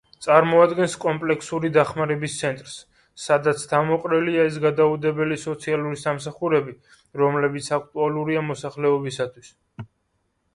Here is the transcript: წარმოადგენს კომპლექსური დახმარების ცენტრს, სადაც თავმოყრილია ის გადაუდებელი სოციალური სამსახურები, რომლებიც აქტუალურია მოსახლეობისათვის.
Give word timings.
წარმოადგენს 0.25 0.93
კომპლექსური 1.01 1.69
დახმარების 1.75 2.37
ცენტრს, 2.39 2.77
სადაც 3.25 3.65
თავმოყრილია 3.73 4.47
ის 4.53 4.57
გადაუდებელი 4.63 5.37
სოციალური 5.43 6.01
სამსახურები, 6.05 6.75
რომლებიც 7.23 7.69
აქტუალურია 7.79 8.45
მოსახლეობისათვის. 8.49 9.53